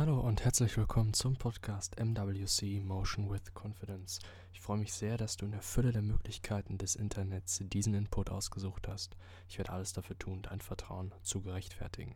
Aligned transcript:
Hallo 0.00 0.18
und 0.18 0.42
herzlich 0.46 0.78
willkommen 0.78 1.12
zum 1.12 1.36
Podcast 1.36 2.00
MWC 2.00 2.80
Motion 2.80 3.30
with 3.30 3.52
Confidence. 3.52 4.18
Ich 4.54 4.62
freue 4.62 4.78
mich 4.78 4.94
sehr, 4.94 5.18
dass 5.18 5.36
du 5.36 5.44
in 5.44 5.52
der 5.52 5.60
Fülle 5.60 5.92
der 5.92 6.00
Möglichkeiten 6.00 6.78
des 6.78 6.94
Internets 6.96 7.60
diesen 7.62 7.92
Input 7.92 8.30
ausgesucht 8.30 8.88
hast. 8.88 9.14
Ich 9.46 9.58
werde 9.58 9.72
alles 9.72 9.92
dafür 9.92 10.18
tun, 10.18 10.40
dein 10.40 10.62
Vertrauen 10.62 11.12
zu 11.22 11.42
gerechtfertigen. 11.42 12.14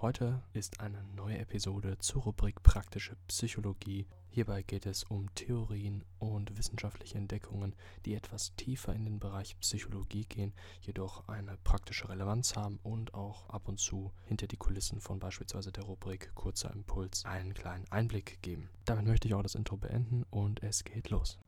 Heute 0.00 0.40
ist 0.52 0.78
eine 0.78 1.02
neue 1.16 1.38
Episode 1.38 1.98
zur 1.98 2.22
Rubrik 2.22 2.62
Praktische 2.62 3.16
Psychologie. 3.26 4.06
Hierbei 4.28 4.62
geht 4.62 4.86
es 4.86 5.02
um 5.02 5.34
Theorien 5.34 6.04
und 6.20 6.56
wissenschaftliche 6.56 7.18
Entdeckungen, 7.18 7.74
die 8.06 8.14
etwas 8.14 8.54
tiefer 8.54 8.94
in 8.94 9.04
den 9.04 9.18
Bereich 9.18 9.58
Psychologie 9.58 10.24
gehen, 10.24 10.54
jedoch 10.82 11.26
eine 11.26 11.56
praktische 11.64 12.08
Relevanz 12.08 12.54
haben 12.54 12.78
und 12.84 13.12
auch 13.12 13.48
ab 13.50 13.66
und 13.66 13.80
zu 13.80 14.12
hinter 14.26 14.46
die 14.46 14.56
Kulissen 14.56 15.00
von 15.00 15.18
beispielsweise 15.18 15.72
der 15.72 15.82
Rubrik 15.82 16.32
Kurzer 16.36 16.72
Impuls 16.72 17.24
einen 17.24 17.52
kleinen 17.52 17.90
Einblick 17.90 18.40
geben. 18.40 18.70
Damit 18.84 19.04
möchte 19.04 19.26
ich 19.26 19.34
auch 19.34 19.42
das 19.42 19.56
Intro 19.56 19.78
beenden 19.78 20.22
und 20.30 20.62
es 20.62 20.84
geht 20.84 21.10
los. 21.10 21.40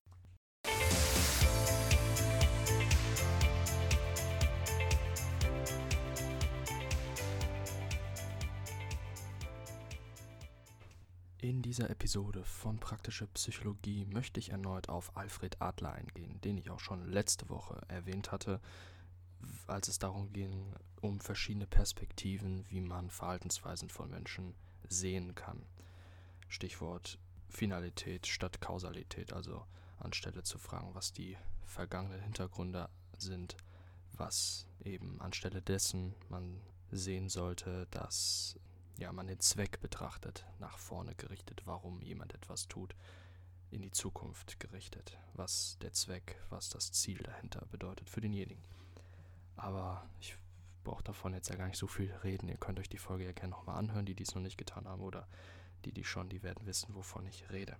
In 11.50 11.62
dieser 11.62 11.90
Episode 11.90 12.45
von 12.45 12.78
Praktische 12.78 13.27
Psychologie 13.27 14.04
möchte 14.04 14.38
ich 14.38 14.50
erneut 14.50 14.88
auf 14.88 15.16
Alfred 15.16 15.60
Adler 15.60 15.90
eingehen, 15.90 16.40
den 16.42 16.56
ich 16.56 16.70
auch 16.70 16.78
schon 16.78 17.10
letzte 17.10 17.48
Woche 17.48 17.82
erwähnt 17.88 18.30
hatte, 18.30 18.60
als 19.66 19.88
es 19.88 19.98
darum 19.98 20.32
ging, 20.32 20.73
um 21.00 21.18
verschiedene 21.18 21.66
Perspektiven, 21.66 22.64
wie 22.68 22.80
man 22.80 23.10
Verhaltensweisen 23.10 23.88
von 23.88 24.10
Menschen 24.10 24.54
sehen 24.88 25.34
kann. 25.34 25.66
Stichwort 26.46 27.18
Finalität 27.48 28.28
statt 28.28 28.60
Kausalität, 28.60 29.32
also 29.32 29.66
anstelle 29.98 30.45
zu 30.45 30.56
fragen, 30.56 30.95
was 30.95 31.12
die 31.12 31.37
vergangenen 31.65 32.21
Hintergründe 32.21 32.88
sind, 33.18 33.56
was 34.12 34.68
eben 34.84 35.21
anstelle 35.21 35.62
dessen 35.62 36.15
man 36.28 36.60
sehen 36.93 37.28
sollte, 37.28 37.88
dass 37.90 38.54
ja, 38.99 39.13
man 39.13 39.27
den 39.27 39.41
Zweck 39.41 39.80
betrachtet, 39.80 40.46
nach 40.59 40.79
vorne 40.79 41.15
gerichtet, 41.15 41.63
warum 41.65 42.01
jemand 42.02 42.35
etwas 42.35 42.69
tut, 42.69 42.95
in 43.71 43.83
die 43.83 43.93
Zukunft 43.93 44.59
gerichtet, 44.60 45.19
was 45.35 45.79
der 45.80 45.93
Zweck, 45.93 46.41
was 46.51 46.69
das 46.69 46.93
Ziel 46.93 47.18
dahinter 47.18 47.66
bedeutet 47.71 48.11
für 48.11 48.21
denjenigen. 48.21 48.63
Aber 49.57 50.09
ich 50.21 50.37
brauche 50.85 51.05
davon 51.05 51.35
jetzt 51.35 51.49
ja 51.49 51.57
gar 51.57 51.66
nicht 51.66 51.79
so 51.79 51.87
viel 51.87 52.13
reden. 52.24 52.49
Ihr 52.49 52.57
könnt 52.57 52.80
euch 52.80 52.88
die 52.88 52.99
Folge 52.99 53.24
ja 53.24 53.33
gerne 53.33 53.51
nochmal 53.51 53.77
anhören, 53.77 54.07
die 54.07 54.15
dies 54.15 54.35
noch 54.35 54.43
nicht 54.43 54.59
getan 54.59 54.88
haben 54.88 55.02
oder 55.02 55.29
die, 55.85 55.93
die 55.93 56.05
schon, 56.05 56.29
die 56.29 56.43
werden 56.43 56.66
wissen, 56.66 56.95
wovon 56.95 57.27
ich 57.27 57.51
rede. 57.51 57.77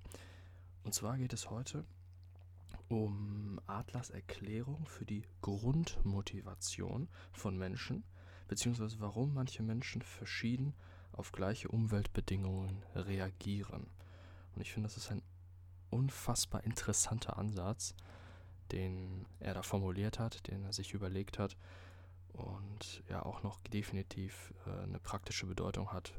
Und 0.85 0.95
zwar 0.95 1.19
geht 1.19 1.33
es 1.33 1.51
heute 1.51 1.85
um 2.89 3.61
Adlers 3.67 4.11
Erklärung 4.11 4.87
für 4.87 5.05
die 5.05 5.25
Grundmotivation 5.43 7.09
von 7.33 7.57
Menschen, 7.57 8.05
beziehungsweise 8.49 9.01
warum 9.01 9.35
manche 9.35 9.63
Menschen 9.63 10.03
verschieden 10.03 10.75
auf 11.21 11.33
gleiche 11.33 11.69
Umweltbedingungen 11.69 12.83
reagieren. 12.95 13.87
Und 14.55 14.63
ich 14.63 14.73
finde, 14.73 14.89
das 14.89 14.97
ist 14.97 15.11
ein 15.11 15.23
unfassbar 15.91 16.65
interessanter 16.65 17.39
Ansatz, 17.39 17.95
den 18.73 19.27
er 19.39 19.55
da 19.55 19.63
formuliert 19.63 20.19
hat, 20.19 20.49
den 20.49 20.65
er 20.65 20.73
sich 20.73 20.95
überlegt 20.95 21.39
hat 21.39 21.57
und 22.33 23.03
ja 23.09 23.23
auch 23.25 23.43
noch 23.43 23.61
definitiv 23.61 24.55
äh, 24.67 24.83
eine 24.83 24.99
praktische 24.99 25.47
Bedeutung 25.47 25.93
hat 25.93 26.15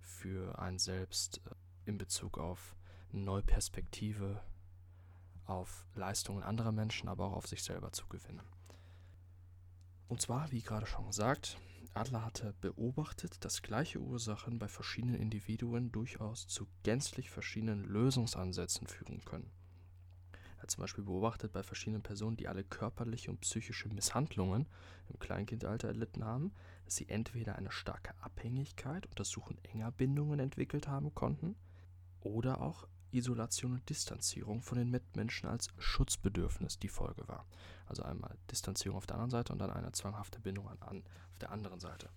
für 0.00 0.58
einen 0.58 0.78
selbst 0.78 1.40
äh, 1.46 1.54
in 1.84 1.96
Bezug 1.96 2.38
auf 2.38 2.74
neue 3.12 3.42
Perspektive 3.42 4.42
auf 5.44 5.86
Leistungen 5.94 6.42
anderer 6.42 6.72
Menschen, 6.72 7.08
aber 7.08 7.26
auch 7.26 7.34
auf 7.34 7.46
sich 7.46 7.62
selber 7.62 7.92
zu 7.92 8.06
gewinnen. 8.06 8.46
Und 10.08 10.20
zwar, 10.20 10.50
wie 10.50 10.62
gerade 10.62 10.86
schon 10.86 11.06
gesagt, 11.06 11.58
Adler 11.94 12.24
hatte 12.24 12.54
beobachtet, 12.60 13.44
dass 13.44 13.62
gleiche 13.62 13.98
Ursachen 13.98 14.58
bei 14.58 14.68
verschiedenen 14.68 15.16
Individuen 15.16 15.90
durchaus 15.90 16.46
zu 16.46 16.68
gänzlich 16.84 17.30
verschiedenen 17.30 17.84
Lösungsansätzen 17.84 18.86
führen 18.86 19.24
können. 19.24 19.50
Er 20.56 20.62
hat 20.62 20.70
zum 20.70 20.82
Beispiel 20.82 21.04
beobachtet 21.04 21.52
bei 21.52 21.62
verschiedenen 21.62 22.02
Personen, 22.02 22.36
die 22.36 22.46
alle 22.46 22.64
körperliche 22.64 23.30
und 23.30 23.40
psychische 23.40 23.88
Misshandlungen 23.88 24.68
im 25.08 25.18
Kleinkindalter 25.18 25.88
erlitten 25.88 26.24
haben, 26.24 26.52
dass 26.84 26.96
sie 26.96 27.08
entweder 27.08 27.56
eine 27.56 27.72
starke 27.72 28.14
Abhängigkeit 28.22 29.06
und 29.06 29.18
das 29.18 29.30
Suchen 29.30 29.58
enger 29.64 29.90
Bindungen 29.90 30.38
entwickelt 30.38 30.86
haben 30.86 31.14
konnten 31.14 31.56
oder 32.20 32.60
auch 32.60 32.86
Isolation 33.12 33.72
und 33.72 33.88
Distanzierung 33.88 34.62
von 34.62 34.78
den 34.78 34.90
Mitmenschen 34.90 35.48
als 35.48 35.68
Schutzbedürfnis 35.78 36.78
die 36.78 36.88
Folge 36.88 37.26
war. 37.28 37.46
Also 37.86 38.02
einmal 38.02 38.36
Distanzierung 38.50 38.98
auf 38.98 39.06
der 39.06 39.16
anderen 39.16 39.30
Seite 39.30 39.52
und 39.52 39.58
dann 39.58 39.70
eine 39.70 39.92
zwanghafte 39.92 40.40
Bindung 40.40 40.68
an, 40.68 40.78
an 40.80 41.02
auf 41.32 41.38
der 41.38 41.50
anderen 41.50 41.80
Seite. 41.80 42.08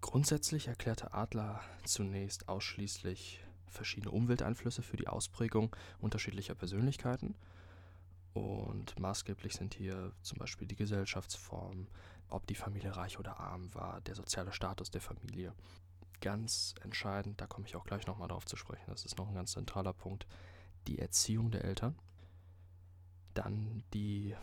Grundsätzlich 0.00 0.68
erklärte 0.68 1.14
Adler 1.14 1.60
zunächst 1.84 2.48
ausschließlich 2.48 3.40
verschiedene 3.66 4.12
Umwelteinflüsse 4.12 4.82
für 4.82 4.96
die 4.96 5.08
Ausprägung 5.08 5.74
unterschiedlicher 5.98 6.54
Persönlichkeiten. 6.54 7.34
Und 8.32 8.98
maßgeblich 8.98 9.54
sind 9.54 9.74
hier 9.74 10.12
zum 10.22 10.38
Beispiel 10.38 10.66
die 10.66 10.76
Gesellschaftsform, 10.76 11.86
ob 12.28 12.46
die 12.46 12.54
Familie 12.54 12.96
reich 12.96 13.18
oder 13.18 13.38
arm 13.38 13.72
war, 13.74 14.00
der 14.02 14.14
soziale 14.14 14.52
Status 14.52 14.90
der 14.90 15.00
Familie, 15.00 15.54
ganz 16.20 16.74
entscheidend, 16.82 17.40
da 17.40 17.46
komme 17.46 17.66
ich 17.66 17.76
auch 17.76 17.84
gleich 17.84 18.06
nochmal 18.06 18.28
darauf 18.28 18.46
zu 18.46 18.56
sprechen, 18.56 18.84
das 18.88 19.04
ist 19.04 19.18
noch 19.18 19.28
ein 19.28 19.34
ganz 19.34 19.52
zentraler 19.52 19.92
Punkt, 19.92 20.26
die 20.86 20.98
Erziehung 20.98 21.50
der 21.50 21.64
Eltern. 21.64 21.96
Dann 23.34 23.82
die 23.92 24.34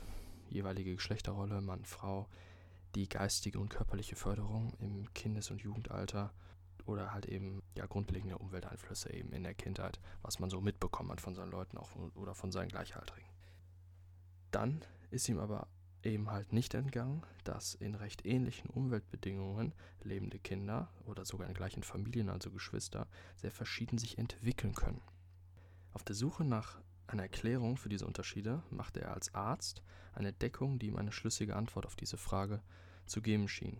jeweilige 0.49 0.95
Geschlechterrolle, 0.95 1.61
Mann, 1.61 1.85
Frau, 1.85 2.27
die 2.95 3.07
geistige 3.07 3.59
und 3.59 3.69
körperliche 3.69 4.15
Förderung 4.15 4.73
im 4.79 5.13
Kindes- 5.13 5.49
und 5.49 5.61
Jugendalter 5.61 6.33
oder 6.85 7.13
halt 7.13 7.25
eben 7.25 7.63
ja 7.77 7.85
grundlegende 7.85 8.37
Umwelteinflüsse 8.37 9.13
eben 9.13 9.31
in 9.31 9.43
der 9.43 9.53
Kindheit, 9.53 9.99
was 10.21 10.39
man 10.39 10.49
so 10.49 10.61
mitbekommen 10.61 11.11
hat 11.11 11.21
von 11.21 11.35
seinen 11.35 11.51
Leuten 11.51 11.77
auch 11.77 11.95
oder 12.15 12.35
von 12.35 12.51
seinen 12.51 12.69
Gleichaltrigen. 12.69 13.29
Dann 14.51 14.83
ist 15.09 15.29
ihm 15.29 15.39
aber 15.39 15.67
eben 16.05 16.29
halt 16.29 16.53
nicht 16.53 16.73
entgangen, 16.73 17.23
dass 17.43 17.75
in 17.75 17.95
recht 17.95 18.25
ähnlichen 18.25 18.69
Umweltbedingungen 18.69 19.73
lebende 20.03 20.39
Kinder 20.39 20.89
oder 21.05 21.25
sogar 21.25 21.47
in 21.47 21.53
gleichen 21.53 21.83
Familien, 21.83 22.29
also 22.29 22.51
Geschwister, 22.51 23.07
sehr 23.35 23.51
verschieden 23.51 23.97
sich 23.97 24.17
entwickeln 24.17 24.73
können. 24.73 25.01
Auf 25.93 26.03
der 26.03 26.15
Suche 26.15 26.43
nach 26.43 26.79
einer 27.07 27.23
Erklärung 27.23 27.77
für 27.77 27.89
diese 27.89 28.05
Unterschiede 28.05 28.63
machte 28.69 29.01
er 29.01 29.13
als 29.13 29.33
Arzt 29.35 29.83
eine 30.13 30.29
Entdeckung, 30.29 30.79
die 30.79 30.87
ihm 30.87 30.95
eine 30.95 31.11
schlüssige 31.11 31.55
Antwort 31.55 31.85
auf 31.85 31.95
diese 31.95 32.17
Frage 32.17 32.61
zu 33.05 33.21
geben 33.21 33.47
schien. 33.47 33.79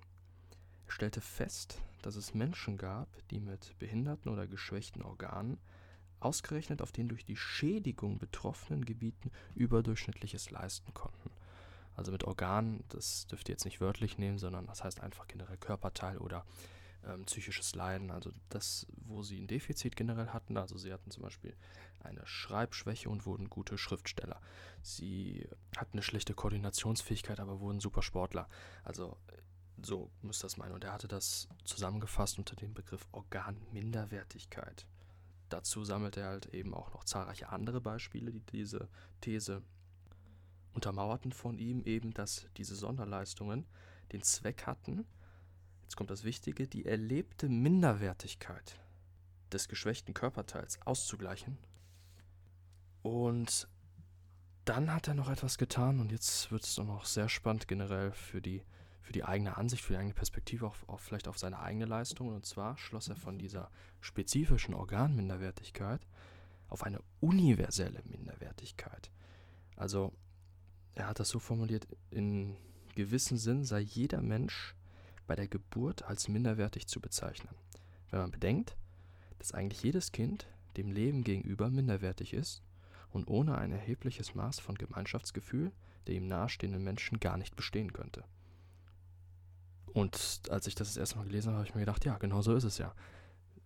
Er 0.85 0.91
stellte 0.91 1.21
fest, 1.21 1.81
dass 2.01 2.15
es 2.15 2.33
Menschen 2.33 2.77
gab, 2.77 3.07
die 3.29 3.39
mit 3.39 3.77
behinderten 3.79 4.31
oder 4.31 4.47
geschwächten 4.47 5.01
Organen 5.01 5.57
ausgerechnet 6.19 6.81
auf 6.81 6.91
den 6.91 7.07
durch 7.07 7.25
die 7.25 7.37
Schädigung 7.37 8.19
betroffenen 8.19 8.85
Gebieten 8.85 9.31
überdurchschnittliches 9.55 10.51
leisten 10.51 10.93
konnten 10.93 11.31
also 11.95 12.11
mit 12.11 12.23
Organen, 12.23 12.83
das 12.89 13.27
dürft 13.27 13.49
ihr 13.49 13.53
jetzt 13.53 13.65
nicht 13.65 13.81
wörtlich 13.81 14.17
nehmen, 14.17 14.37
sondern 14.37 14.65
das 14.67 14.83
heißt 14.83 15.01
einfach 15.01 15.27
generell 15.27 15.57
Körperteil 15.57 16.17
oder 16.17 16.45
ähm, 17.05 17.25
psychisches 17.25 17.75
Leiden. 17.75 18.11
Also 18.11 18.31
das, 18.49 18.85
wo 19.05 19.23
sie 19.23 19.39
ein 19.39 19.47
Defizit 19.47 19.95
generell 19.95 20.27
hatten. 20.27 20.57
Also 20.57 20.77
sie 20.77 20.93
hatten 20.93 21.11
zum 21.11 21.23
Beispiel 21.23 21.55
eine 21.99 22.25
Schreibschwäche 22.25 23.09
und 23.09 23.25
wurden 23.25 23.49
gute 23.49 23.77
Schriftsteller. 23.77 24.39
Sie 24.81 25.47
hatten 25.77 25.93
eine 25.93 26.03
schlechte 26.03 26.33
Koordinationsfähigkeit, 26.33 27.39
aber 27.39 27.59
wurden 27.59 27.79
super 27.79 28.01
Sportler. 28.01 28.47
Also 28.83 29.17
so 29.81 30.11
müsste 30.21 30.43
das 30.43 30.57
meinen. 30.57 30.73
Und 30.73 30.83
er 30.83 30.93
hatte 30.93 31.07
das 31.07 31.47
zusammengefasst 31.63 32.37
unter 32.37 32.55
dem 32.55 32.73
Begriff 32.73 33.07
Organminderwertigkeit. 33.11 34.85
Dazu 35.49 35.83
sammelt 35.83 36.17
er 36.17 36.27
halt 36.27 36.45
eben 36.47 36.73
auch 36.73 36.93
noch 36.93 37.03
zahlreiche 37.03 37.49
andere 37.49 37.81
Beispiele, 37.81 38.31
die 38.31 38.39
diese 38.41 38.87
These 39.19 39.63
untermauerten 40.73 41.31
von 41.31 41.57
ihm 41.57 41.83
eben, 41.83 42.13
dass 42.13 42.47
diese 42.57 42.75
Sonderleistungen 42.75 43.65
den 44.11 44.21
Zweck 44.23 44.65
hatten, 44.65 45.05
jetzt 45.83 45.95
kommt 45.95 46.09
das 46.09 46.23
Wichtige, 46.23 46.67
die 46.67 46.85
erlebte 46.85 47.49
Minderwertigkeit 47.49 48.79
des 49.51 49.67
geschwächten 49.67 50.13
Körperteils 50.13 50.81
auszugleichen. 50.85 51.57
Und 53.01 53.67
dann 54.65 54.93
hat 54.93 55.07
er 55.07 55.15
noch 55.15 55.29
etwas 55.29 55.57
getan 55.57 55.99
und 55.99 56.11
jetzt 56.11 56.51
wird 56.51 56.63
es 56.63 56.77
noch 56.77 57.05
sehr 57.05 57.29
spannend 57.29 57.67
generell 57.67 58.11
für 58.11 58.41
die, 58.41 58.63
für 59.01 59.11
die 59.11 59.23
eigene 59.23 59.57
Ansicht, 59.57 59.83
für 59.83 59.93
die 59.93 59.99
eigene 59.99 60.13
Perspektive, 60.13 60.67
auch, 60.67 60.75
auch 60.87 60.99
vielleicht 60.99 61.27
auf 61.27 61.37
seine 61.37 61.59
eigene 61.59 61.85
Leistung. 61.85 62.29
Und 62.29 62.45
zwar 62.45 62.77
schloss 62.77 63.09
er 63.09 63.15
von 63.15 63.39
dieser 63.39 63.71
spezifischen 63.99 64.73
Organminderwertigkeit 64.73 66.07
auf 66.69 66.83
eine 66.83 67.01
universelle 67.19 68.01
Minderwertigkeit. 68.05 69.11
Also 69.75 70.13
er 70.95 71.07
hat 71.07 71.19
das 71.19 71.29
so 71.29 71.39
formuliert, 71.39 71.87
in 72.09 72.55
gewissem 72.95 73.37
Sinn 73.37 73.63
sei 73.63 73.79
jeder 73.79 74.21
Mensch 74.21 74.75
bei 75.27 75.35
der 75.35 75.47
Geburt 75.47 76.03
als 76.03 76.27
minderwertig 76.27 76.87
zu 76.87 76.99
bezeichnen. 76.99 77.55
Wenn 78.09 78.19
man 78.19 78.31
bedenkt, 78.31 78.75
dass 79.39 79.53
eigentlich 79.53 79.83
jedes 79.83 80.11
Kind 80.11 80.47
dem 80.77 80.91
Leben 80.91 81.23
gegenüber 81.23 81.69
minderwertig 81.69 82.33
ist 82.33 82.61
und 83.11 83.27
ohne 83.27 83.57
ein 83.57 83.71
erhebliches 83.71 84.35
Maß 84.35 84.59
von 84.59 84.75
Gemeinschaftsgefühl 84.75 85.71
der 86.07 86.15
ihm 86.15 86.27
nahestehenden 86.27 86.83
Menschen 86.83 87.19
gar 87.19 87.37
nicht 87.37 87.55
bestehen 87.55 87.93
könnte. 87.93 88.23
Und 89.93 90.41
als 90.49 90.67
ich 90.67 90.75
das 90.75 90.89
das 90.89 90.97
erste 90.97 91.17
Mal 91.17 91.25
gelesen 91.25 91.49
habe, 91.49 91.57
habe 91.57 91.67
ich 91.67 91.75
mir 91.75 91.81
gedacht, 91.81 92.05
ja, 92.05 92.17
genau 92.17 92.41
so 92.41 92.55
ist 92.55 92.63
es 92.63 92.77
ja. 92.77 92.93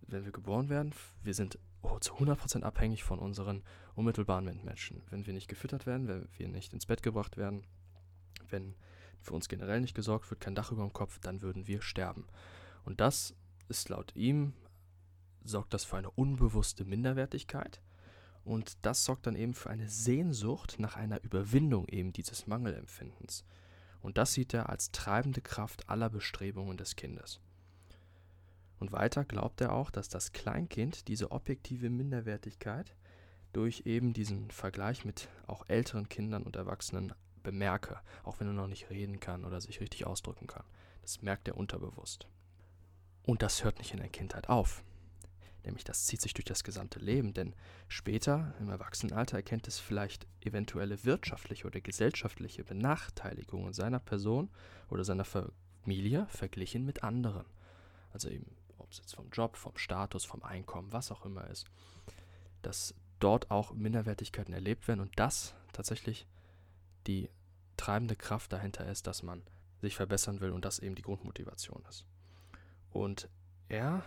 Wenn 0.08 0.24
wir 0.24 0.32
geboren 0.32 0.68
werden, 0.68 0.92
wir 1.22 1.34
sind 1.34 1.58
oh, 1.82 1.98
zu 1.98 2.14
100% 2.14 2.62
abhängig 2.62 3.04
von 3.04 3.18
unseren 3.18 3.62
unmittelbaren 3.96 4.44
Mitmenschen. 4.44 5.02
Wenn 5.10 5.26
wir 5.26 5.32
nicht 5.32 5.48
gefüttert 5.48 5.86
werden, 5.86 6.06
wenn 6.06 6.28
wir 6.36 6.48
nicht 6.48 6.72
ins 6.72 6.86
Bett 6.86 7.02
gebracht 7.02 7.36
werden, 7.36 7.64
wenn 8.48 8.74
für 9.20 9.34
uns 9.34 9.48
generell 9.48 9.80
nicht 9.80 9.96
gesorgt 9.96 10.30
wird, 10.30 10.40
kein 10.40 10.54
Dach 10.54 10.70
über 10.70 10.82
dem 10.82 10.92
Kopf, 10.92 11.18
dann 11.18 11.42
würden 11.42 11.66
wir 11.66 11.82
sterben. 11.82 12.26
Und 12.84 13.00
das 13.00 13.34
ist 13.68 13.88
laut 13.88 14.14
ihm, 14.14 14.52
sorgt 15.44 15.74
das 15.74 15.84
für 15.84 15.96
eine 15.96 16.10
unbewusste 16.10 16.84
Minderwertigkeit. 16.84 17.80
Und 18.44 18.78
das 18.82 19.04
sorgt 19.04 19.26
dann 19.26 19.34
eben 19.34 19.54
für 19.54 19.70
eine 19.70 19.88
Sehnsucht 19.88 20.76
nach 20.78 20.94
einer 20.94 21.22
Überwindung 21.24 21.88
eben 21.88 22.12
dieses 22.12 22.46
Mangelempfindens. 22.46 23.44
Und 24.02 24.18
das 24.18 24.34
sieht 24.34 24.54
er 24.54 24.68
als 24.68 24.92
treibende 24.92 25.40
Kraft 25.40 25.88
aller 25.88 26.08
Bestrebungen 26.08 26.76
des 26.76 26.94
Kindes. 26.94 27.40
Und 28.78 28.92
weiter 28.92 29.24
glaubt 29.24 29.60
er 29.60 29.72
auch, 29.72 29.90
dass 29.90 30.08
das 30.08 30.32
Kleinkind 30.32 31.08
diese 31.08 31.32
objektive 31.32 31.90
Minderwertigkeit 31.90 32.94
durch 33.56 33.86
eben 33.86 34.12
diesen 34.12 34.50
Vergleich 34.50 35.06
mit 35.06 35.28
auch 35.46 35.64
älteren 35.68 36.10
Kindern 36.10 36.42
und 36.42 36.56
Erwachsenen 36.56 37.14
bemerke, 37.42 38.00
auch 38.22 38.38
wenn 38.38 38.48
er 38.48 38.52
noch 38.52 38.66
nicht 38.66 38.90
reden 38.90 39.18
kann 39.18 39.46
oder 39.46 39.62
sich 39.62 39.80
richtig 39.80 40.06
ausdrücken 40.06 40.46
kann. 40.46 40.64
Das 41.00 41.22
merkt 41.22 41.48
er 41.48 41.56
unterbewusst. 41.56 42.26
Und 43.22 43.40
das 43.40 43.64
hört 43.64 43.78
nicht 43.78 43.92
in 43.92 44.00
der 44.00 44.10
Kindheit 44.10 44.50
auf. 44.50 44.84
Nämlich 45.64 45.84
das 45.84 46.04
zieht 46.04 46.20
sich 46.20 46.34
durch 46.34 46.44
das 46.44 46.64
gesamte 46.64 46.98
Leben, 46.98 47.32
denn 47.32 47.54
später 47.88 48.54
im 48.60 48.68
Erwachsenenalter 48.68 49.38
erkennt 49.38 49.66
es 49.68 49.78
vielleicht 49.78 50.26
eventuelle 50.42 51.04
wirtschaftliche 51.06 51.66
oder 51.66 51.80
gesellschaftliche 51.80 52.62
Benachteiligungen 52.62 53.72
seiner 53.72 54.00
Person 54.00 54.50
oder 54.90 55.02
seiner 55.02 55.24
Familie 55.24 56.26
verglichen 56.28 56.84
mit 56.84 57.02
anderen. 57.02 57.46
Also 58.12 58.28
eben, 58.28 58.54
ob 58.76 58.92
es 58.92 58.98
jetzt 58.98 59.16
vom 59.16 59.30
Job, 59.30 59.56
vom 59.56 59.78
Status, 59.78 60.26
vom 60.26 60.42
Einkommen, 60.42 60.92
was 60.92 61.10
auch 61.10 61.24
immer 61.24 61.48
ist, 61.48 61.66
dass 62.60 62.94
dort 63.20 63.50
auch 63.50 63.72
Minderwertigkeiten 63.72 64.54
erlebt 64.54 64.88
werden 64.88 65.00
und 65.00 65.12
das 65.16 65.54
tatsächlich 65.72 66.26
die 67.06 67.28
treibende 67.76 68.16
Kraft 68.16 68.52
dahinter 68.52 68.86
ist, 68.86 69.06
dass 69.06 69.22
man 69.22 69.42
sich 69.80 69.96
verbessern 69.96 70.40
will 70.40 70.50
und 70.50 70.64
das 70.64 70.78
eben 70.78 70.94
die 70.94 71.02
Grundmotivation 71.02 71.84
ist. 71.88 72.04
Und 72.90 73.28
er 73.68 74.02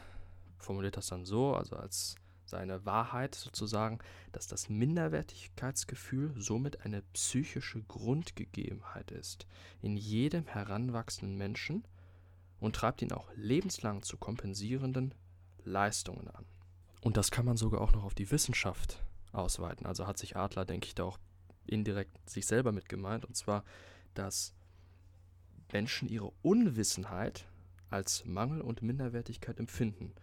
formuliert 0.57 0.97
das 0.97 1.07
dann 1.07 1.25
so, 1.25 1.55
also 1.55 1.75
als 1.75 2.15
seine 2.45 2.85
Wahrheit 2.85 3.35
sozusagen, 3.35 3.99
dass 4.31 4.47
das 4.47 4.69
Minderwertigkeitsgefühl 4.69 6.33
somit 6.37 6.83
eine 6.83 7.03
psychische 7.13 7.81
Grundgegebenheit 7.83 9.11
ist 9.11 9.45
in 9.81 9.95
jedem 9.95 10.47
heranwachsenden 10.47 11.37
Menschen 11.37 11.83
und 12.59 12.75
treibt 12.75 13.01
ihn 13.01 13.11
auch 13.11 13.29
lebenslang 13.35 14.01
zu 14.01 14.17
kompensierenden 14.17 15.13
Leistungen 15.63 16.27
an. 16.29 16.45
Und 17.01 17.17
das 17.17 17.31
kann 17.31 17.45
man 17.45 17.57
sogar 17.57 17.81
auch 17.81 17.93
noch 17.93 18.03
auf 18.03 18.13
die 18.13 18.29
Wissenschaft 18.31 19.03
ausweiten. 19.31 19.85
Also 19.85 20.07
hat 20.07 20.17
sich 20.17 20.35
Adler, 20.35 20.65
denke 20.65 20.87
ich, 20.87 20.95
da 20.95 21.03
auch 21.03 21.19
indirekt 21.65 22.29
sich 22.29 22.45
selber 22.45 22.71
mit 22.71 22.89
gemeint, 22.89 23.25
und 23.25 23.35
zwar, 23.35 23.63
dass 24.13 24.53
Menschen 25.71 26.09
ihre 26.09 26.31
Unwissenheit 26.41 27.47
als 27.89 28.25
Mangel 28.25 28.61
und 28.61 28.81
Minderwertigkeit 28.81 29.59
empfinden 29.59 30.13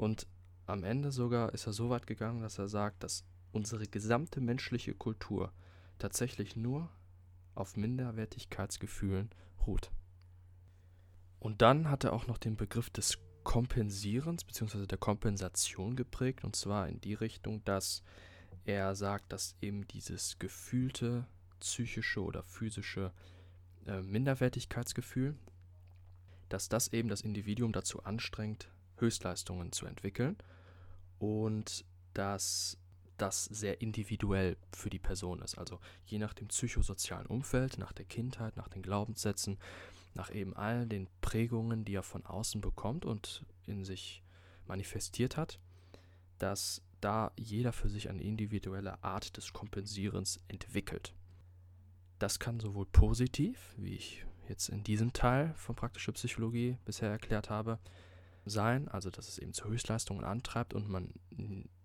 und 0.00 0.26
am 0.66 0.82
Ende 0.82 1.12
sogar 1.12 1.52
ist 1.52 1.66
er 1.66 1.74
so 1.74 1.90
weit 1.90 2.06
gegangen, 2.06 2.40
dass 2.40 2.58
er 2.58 2.68
sagt, 2.68 3.02
dass 3.02 3.24
unsere 3.52 3.86
gesamte 3.86 4.40
menschliche 4.40 4.94
Kultur 4.94 5.52
tatsächlich 5.98 6.56
nur 6.56 6.88
auf 7.54 7.76
Minderwertigkeitsgefühlen 7.76 9.28
ruht. 9.66 9.90
Und 11.38 11.60
dann 11.60 11.90
hat 11.90 12.04
er 12.04 12.14
auch 12.14 12.26
noch 12.26 12.38
den 12.38 12.56
Begriff 12.56 12.88
des 12.88 13.18
Kompensierens 13.44 14.44
bzw. 14.44 14.86
der 14.86 14.98
Kompensation 14.98 15.96
geprägt, 15.96 16.44
und 16.44 16.56
zwar 16.56 16.88
in 16.88 17.00
die 17.00 17.14
Richtung, 17.14 17.64
dass 17.64 18.02
er 18.64 18.94
sagt, 18.94 19.32
dass 19.32 19.56
eben 19.60 19.86
dieses 19.88 20.38
gefühlte 20.38 21.26
psychische 21.60 22.22
oder 22.22 22.42
physische 22.42 23.12
äh, 23.86 24.02
Minderwertigkeitsgefühl, 24.02 25.36
dass 26.48 26.68
das 26.68 26.88
eben 26.88 27.08
das 27.08 27.22
Individuum 27.22 27.72
dazu 27.72 28.02
anstrengt, 28.02 28.68
Höchstleistungen 28.96 29.72
zu 29.72 29.86
entwickeln 29.86 30.36
und 31.18 31.84
dass 32.12 32.76
das 33.16 33.44
sehr 33.44 33.80
individuell 33.82 34.56
für 34.72 34.90
die 34.90 34.98
Person 34.98 35.42
ist. 35.42 35.58
Also 35.58 35.78
je 36.06 36.18
nach 36.18 36.32
dem 36.32 36.48
psychosozialen 36.48 37.26
Umfeld, 37.26 37.78
nach 37.78 37.92
der 37.92 38.06
Kindheit, 38.06 38.56
nach 38.56 38.68
den 38.68 38.82
Glaubenssätzen, 38.82 39.58
nach 40.14 40.32
eben 40.34 40.56
all 40.56 40.86
den 40.86 41.08
Prägungen, 41.20 41.84
die 41.84 41.94
er 41.94 42.02
von 42.02 42.26
außen 42.26 42.60
bekommt 42.60 43.04
und 43.04 43.44
in 43.66 43.84
sich 43.84 44.22
manifestiert 44.66 45.36
hat, 45.36 45.60
dass 46.38 46.82
da 47.00 47.32
jeder 47.36 47.72
für 47.72 47.88
sich 47.88 48.08
eine 48.08 48.22
individuelle 48.22 49.02
Art 49.02 49.36
des 49.36 49.52
Kompensierens 49.52 50.40
entwickelt. 50.48 51.14
Das 52.18 52.38
kann 52.38 52.60
sowohl 52.60 52.86
positiv, 52.86 53.74
wie 53.76 53.94
ich 53.94 54.26
jetzt 54.48 54.68
in 54.68 54.84
diesem 54.84 55.12
Teil 55.12 55.54
von 55.54 55.74
praktischer 55.74 56.12
Psychologie 56.12 56.76
bisher 56.84 57.08
erklärt 57.08 57.48
habe, 57.48 57.78
sein, 58.44 58.88
also 58.88 59.10
dass 59.10 59.28
es 59.28 59.38
eben 59.38 59.52
zu 59.52 59.68
Höchstleistungen 59.68 60.24
antreibt 60.24 60.74
und 60.74 60.88
man 60.88 61.12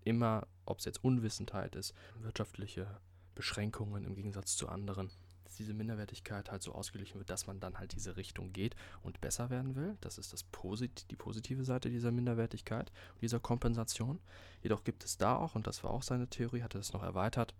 immer, 0.04 0.46
ob 0.64 0.78
es 0.78 0.84
jetzt 0.84 1.02
Unwissenheit 1.02 1.76
ist, 1.76 1.94
wirtschaftliche 2.20 3.00
Beschränkungen 3.34 4.04
im 4.04 4.14
Gegensatz 4.14 4.56
zu 4.56 4.68
anderen, 4.68 5.10
dass 5.46 5.54
diese 5.54 5.74
Minderwertigkeit 5.74 6.50
halt 6.50 6.60
so 6.60 6.72
ausgeglichen 6.72 7.18
wird, 7.18 7.30
dass 7.30 7.46
man 7.46 7.60
dann 7.60 7.78
halt 7.78 7.94
diese 7.94 8.16
Richtung 8.16 8.52
geht 8.52 8.74
und 9.02 9.20
besser 9.20 9.48
werden 9.48 9.76
will. 9.76 9.96
Das 10.00 10.18
ist 10.18 10.32
das 10.32 10.42
Posit 10.42 11.08
die 11.12 11.16
positive 11.16 11.64
Seite 11.64 11.88
dieser 11.88 12.10
Minderwertigkeit, 12.10 12.90
dieser 13.20 13.38
Kompensation. 13.38 14.18
Jedoch 14.62 14.82
gibt 14.82 15.04
es 15.04 15.18
da 15.18 15.36
auch, 15.36 15.54
und 15.54 15.68
das 15.68 15.84
war 15.84 15.92
auch 15.92 16.02
seine 16.02 16.26
Theorie, 16.26 16.64
hat 16.64 16.74
er 16.74 16.80
das 16.80 16.92
noch 16.92 17.04
erweitert, 17.04 17.54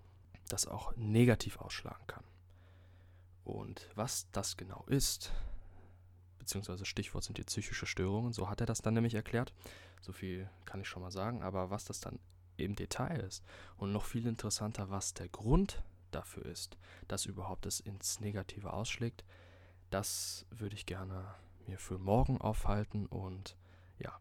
das 0.48 0.66
auch 0.66 0.96
negativ 0.96 1.58
ausschlagen 1.58 2.04
kann. 2.08 2.24
Und 3.44 3.88
was 3.94 4.26
das 4.32 4.56
genau 4.56 4.84
ist, 4.88 5.30
beziehungsweise 6.40 6.84
Stichwort 6.86 7.22
sind 7.22 7.38
die 7.38 7.44
psychische 7.44 7.86
Störungen, 7.86 8.32
so 8.32 8.50
hat 8.50 8.60
er 8.60 8.66
das 8.66 8.82
dann 8.82 8.94
nämlich 8.94 9.14
erklärt. 9.14 9.54
So 10.00 10.12
viel 10.12 10.50
kann 10.64 10.80
ich 10.80 10.88
schon 10.88 11.02
mal 11.02 11.12
sagen, 11.12 11.44
aber 11.44 11.70
was 11.70 11.84
das 11.84 12.00
dann 12.00 12.18
im 12.56 12.74
Detail 12.74 13.20
ist 13.20 13.44
und 13.76 13.92
noch 13.92 14.06
viel 14.06 14.26
interessanter, 14.26 14.90
was 14.90 15.14
der 15.14 15.28
Grund 15.28 15.84
dafür 16.10 16.46
ist, 16.46 16.76
dass 17.08 17.26
überhaupt 17.26 17.66
es 17.66 17.80
ins 17.80 18.20
Negative 18.20 18.72
ausschlägt, 18.72 19.24
das 19.90 20.46
würde 20.50 20.74
ich 20.74 20.86
gerne 20.86 21.34
mir 21.66 21.78
für 21.78 21.98
morgen 21.98 22.40
aufhalten 22.40 23.06
und 23.06 23.56
ja, 23.98 24.18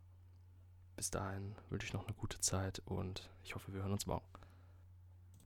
bis 0.95 1.11
dahin 1.11 1.55
wünsche 1.69 1.87
ich 1.87 1.93
noch 1.93 2.05
eine 2.05 2.15
gute 2.15 2.39
Zeit 2.39 2.81
und 2.85 3.29
ich 3.43 3.55
hoffe, 3.55 3.73
wir 3.73 3.81
hören 3.81 3.93
uns 3.93 4.05
morgen. 4.05 4.25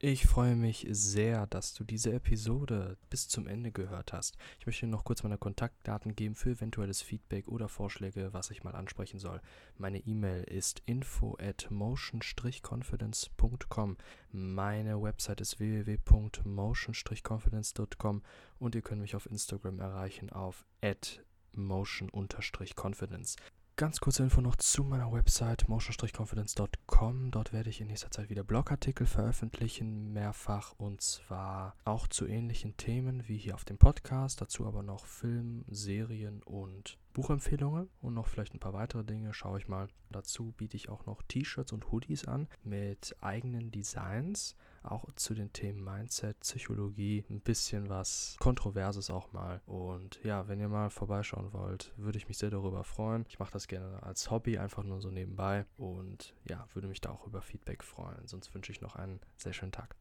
Ich 0.02 0.28
freue 0.28 0.56
mich 0.56 0.88
sehr, 0.92 1.46
dass 1.48 1.74
du 1.74 1.84
diese 1.84 2.14
Episode 2.14 2.96
bis 3.10 3.28
zum 3.28 3.48
Ende 3.48 3.74
gehört 3.74 4.14
hast. 4.14 4.38
Ich 4.58 4.66
möchte 4.66 4.88
noch 4.88 5.04
kurz 5.04 5.24
meine 5.24 5.38
Kontaktdaten 5.38 6.16
geben 6.16 6.36
für 6.36 6.52
eventuelles 6.52 7.02
Feedback 7.02 7.50
oder 7.50 7.68
Vorschläge, 7.68 8.32
was 8.32 8.50
ich 8.50 8.64
mal 8.64 8.76
ansprechen 8.76 9.20
soll. 9.20 9.42
Meine 9.78 10.00
E-Mail 10.00 10.46
ist 10.46 10.82
info 10.86 11.36
at 11.38 11.68
motion-confidence.com. 11.70 13.98
Meine 14.32 15.02
Website 15.02 15.42
ist 15.42 15.60
www.motion-confidence.com 15.60 18.24
und 18.58 18.76
ihr 18.76 18.82
könnt 18.82 19.02
mich 19.02 19.18
auf 19.18 19.30
Instagram 19.30 19.80
erreichen 19.80 20.30
auf 20.30 20.64
at 20.82 21.26
motion-confidence. 21.52 23.36
Ganz 23.80 24.02
kurze 24.02 24.24
Info 24.24 24.42
noch 24.42 24.58
zu 24.58 24.84
meiner 24.84 25.10
Website 25.14 25.70
motion-confidence.com. 25.70 27.32
Dort 27.32 27.54
werde 27.54 27.70
ich 27.70 27.80
in 27.80 27.88
nächster 27.88 28.12
Zeit 28.12 28.30
wieder 28.30 28.44
Blogartikel 28.44 29.08
veröffentlichen, 29.08 30.12
mehrfach 30.12 30.74
und 30.78 31.00
zwar 31.02 31.78
auch 31.86 32.10
zu 32.10 32.28
ähnlichen 32.28 32.76
Themen 32.76 33.26
wie 33.30 33.38
hier 33.38 33.56
auf 33.56 33.64
dem 33.64 33.78
Podcast. 33.78 34.42
Dazu 34.42 34.66
aber 34.68 34.84
noch 34.84 35.06
Film, 35.06 35.64
Serien 35.70 36.44
und 36.44 36.98
Buchempfehlungen 37.20 37.90
und 38.02 38.14
noch 38.14 38.28
vielleicht 38.28 38.54
ein 38.54 38.62
paar 38.62 38.72
weitere 38.72 39.04
Dinge. 39.04 39.34
Schaue 39.34 39.60
ich 39.60 39.68
mal. 39.68 39.90
Dazu 40.10 40.54
biete 40.56 40.78
ich 40.78 40.88
auch 40.88 41.06
noch 41.06 41.22
T-Shirts 41.24 41.74
und 41.74 41.92
Hoodies 41.92 42.26
an 42.26 42.48
mit 42.64 43.14
eigenen 43.20 43.72
Designs 43.72 44.56
auch 44.84 45.06
zu 45.16 45.34
den 45.34 45.52
Themen 45.52 45.84
Mindset, 45.84 46.40
Psychologie, 46.40 47.26
ein 47.30 47.42
bisschen 47.42 47.90
was 47.90 48.38
Kontroverses 48.40 49.10
auch 49.10 49.34
mal. 49.34 49.62
Und 49.66 50.24
ja, 50.24 50.48
wenn 50.48 50.62
ihr 50.62 50.70
mal 50.70 50.90
vorbeischauen 50.90 51.52
wollt, 51.52 51.92
würde 51.98 52.18
ich 52.18 52.30
mich 52.30 52.38
sehr 52.38 52.52
darüber 52.52 52.86
freuen. 52.86 53.26
Ich 53.28 53.38
mache 53.38 53.52
das 53.52 53.68
gerne 53.68 54.02
als 54.02 54.32
Hobby, 54.32 54.58
einfach 54.58 54.84
nur 54.84 55.02
so 55.02 55.12
nebenbei. 55.12 55.66
Und 55.76 56.34
ja, 56.48 56.68
würde 56.74 56.88
mich 56.88 57.02
da 57.02 57.10
auch 57.10 57.28
über 57.28 57.42
Feedback 57.42 57.84
freuen. 57.84 58.26
Sonst 58.28 58.54
wünsche 58.54 58.72
ich 58.72 58.80
noch 58.80 58.96
einen 58.96 59.20
sehr 59.36 59.52
schönen 59.52 59.74
Tag. 59.74 59.98